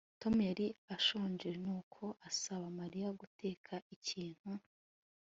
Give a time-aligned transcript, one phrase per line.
[0.21, 4.49] Tom yari ashonje nuko asaba Mariya guteka ikintu